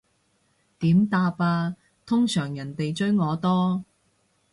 [0.79, 1.75] 點答啊，
[2.07, 3.85] 通常人哋追我多